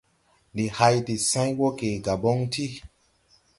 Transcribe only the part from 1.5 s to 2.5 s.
wɔge Gabɔŋ